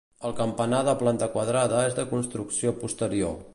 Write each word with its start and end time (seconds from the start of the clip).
El 0.27 0.31
campanar 0.37 0.79
de 0.87 0.95
planta 1.01 1.27
quadrada 1.35 1.85
és 1.91 1.99
de 2.01 2.07
construcció 2.17 2.75
posterior. 2.83 3.41